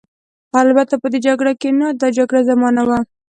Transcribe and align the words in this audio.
البته 0.61 0.93
په 1.01 1.07
دې 1.11 1.19
جګړه 1.27 1.53
کې 1.61 1.69
نه، 1.79 1.87
دا 2.01 2.07
جګړه 2.17 2.41
زما 2.49 2.69
نه 2.77 2.83
وه. 2.87 2.99